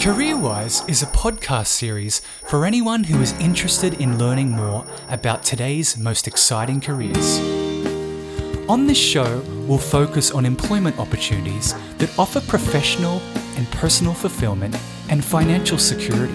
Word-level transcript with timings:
CareerWise 0.00 0.88
is 0.88 1.02
a 1.02 1.06
podcast 1.08 1.66
series 1.66 2.20
for 2.48 2.64
anyone 2.64 3.04
who 3.04 3.20
is 3.20 3.38
interested 3.38 4.00
in 4.00 4.16
learning 4.16 4.50
more 4.50 4.86
about 5.10 5.42
today's 5.42 5.98
most 5.98 6.26
exciting 6.26 6.80
careers. 6.80 7.38
On 8.66 8.86
this 8.86 8.96
show, 8.96 9.40
we'll 9.68 9.76
focus 9.76 10.30
on 10.30 10.46
employment 10.46 10.98
opportunities 10.98 11.74
that 11.98 12.18
offer 12.18 12.40
professional 12.40 13.20
and 13.58 13.70
personal 13.72 14.14
fulfillment 14.14 14.74
and 15.10 15.22
financial 15.22 15.76
security. 15.76 16.32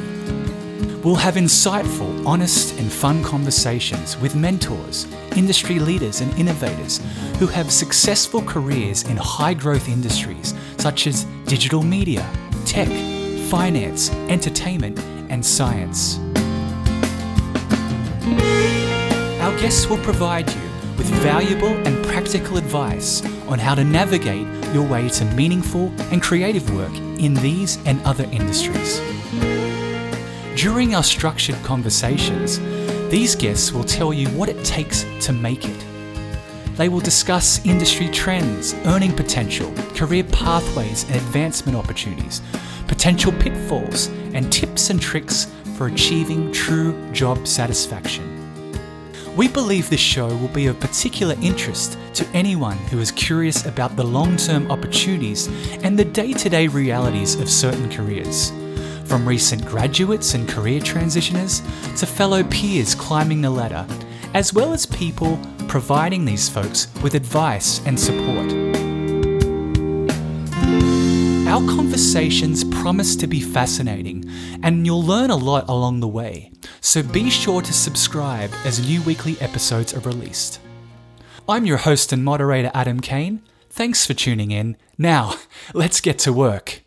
We'll 1.03 1.15
have 1.15 1.33
insightful, 1.33 2.23
honest, 2.23 2.77
and 2.77 2.91
fun 2.91 3.23
conversations 3.23 4.15
with 4.19 4.35
mentors, 4.35 5.07
industry 5.35 5.79
leaders, 5.79 6.21
and 6.21 6.31
innovators 6.37 7.01
who 7.39 7.47
have 7.47 7.71
successful 7.71 8.43
careers 8.43 9.01
in 9.09 9.17
high 9.17 9.55
growth 9.55 9.89
industries 9.89 10.53
such 10.77 11.07
as 11.07 11.23
digital 11.47 11.81
media, 11.81 12.29
tech, 12.63 12.89
finance, 13.49 14.09
entertainment, 14.29 14.99
and 15.29 15.45
science. 15.45 16.19
Our 19.41 19.55
guests 19.59 19.87
will 19.87 19.99
provide 19.99 20.49
you 20.49 20.61
with 20.97 21.07
valuable 21.21 21.73
and 21.85 22.03
practical 22.05 22.57
advice 22.57 23.23
on 23.47 23.59
how 23.59 23.75
to 23.75 23.83
navigate 23.83 24.47
your 24.73 24.87
way 24.87 25.09
to 25.09 25.25
meaningful 25.35 25.91
and 26.11 26.21
creative 26.21 26.73
work 26.75 26.93
in 26.95 27.35
these 27.35 27.77
and 27.85 28.01
other 28.03 28.23
industries. 28.31 28.99
During 30.55 30.95
our 30.95 31.03
structured 31.03 31.61
conversations, 31.63 32.59
these 33.09 33.35
guests 33.35 33.71
will 33.71 33.83
tell 33.83 34.11
you 34.11 34.27
what 34.29 34.49
it 34.49 34.65
takes 34.65 35.05
to 35.21 35.33
make 35.33 35.65
it. 35.65 35.85
They 36.75 36.89
will 36.89 36.99
discuss 36.99 37.63
industry 37.65 38.09
trends, 38.09 38.73
earning 38.85 39.13
potential, 39.15 39.71
career 39.93 40.23
pathways, 40.23 41.03
and 41.03 41.15
advancement 41.15 41.77
opportunities, 41.77 42.41
potential 43.05 43.33
pitfalls, 43.33 44.07
and 44.33 44.51
tips 44.51 44.89
and 44.89 44.99
tricks 44.99 45.45
for 45.77 45.85
achieving 45.85 46.51
true 46.51 46.91
job 47.11 47.45
satisfaction. 47.45 48.25
We 49.37 49.47
believe 49.47 49.91
this 49.91 49.99
show 49.99 50.35
will 50.37 50.47
be 50.47 50.65
of 50.65 50.79
particular 50.79 51.35
interest 51.39 51.99
to 52.15 52.25
anyone 52.33 52.79
who 52.89 52.97
is 52.97 53.11
curious 53.11 53.67
about 53.67 53.95
the 53.95 54.03
long 54.03 54.37
term 54.37 54.71
opportunities 54.71 55.45
and 55.83 55.99
the 55.99 56.03
day 56.03 56.33
to 56.33 56.49
day 56.49 56.67
realities 56.67 57.39
of 57.39 57.47
certain 57.47 57.91
careers. 57.91 58.49
From 59.07 59.29
recent 59.29 59.63
graduates 59.67 60.33
and 60.33 60.49
career 60.49 60.79
transitioners 60.79 61.61
to 61.99 62.07
fellow 62.07 62.43
peers 62.45 62.95
climbing 62.95 63.39
the 63.39 63.51
ladder, 63.51 63.85
as 64.33 64.51
well 64.51 64.73
as 64.73 64.87
people 64.87 65.39
providing 65.67 66.25
these 66.25 66.49
folks 66.49 66.87
with 67.03 67.13
advice 67.13 67.85
and 67.85 67.99
support. 67.99 68.51
Our 71.55 71.65
conversations 71.67 72.65
promise 72.65 73.15
to 73.15 73.27
be 73.27 73.39
fascinating, 73.39 74.29
and 74.61 74.85
you'll 74.85 75.01
learn 75.01 75.29
a 75.29 75.37
lot 75.37 75.69
along 75.69 76.01
the 76.01 76.07
way, 76.07 76.51
so 76.81 77.01
be 77.01 77.29
sure 77.29 77.61
to 77.61 77.71
subscribe 77.71 78.51
as 78.65 78.85
new 78.85 79.01
weekly 79.03 79.39
episodes 79.39 79.93
are 79.93 80.01
released. 80.01 80.59
I'm 81.47 81.65
your 81.65 81.77
host 81.77 82.11
and 82.11 82.25
moderator, 82.25 82.71
Adam 82.73 82.99
Kane. 82.99 83.41
Thanks 83.69 84.05
for 84.05 84.13
tuning 84.13 84.51
in. 84.51 84.75
Now, 84.97 85.35
let's 85.73 86.01
get 86.01 86.19
to 86.19 86.33
work. 86.33 86.84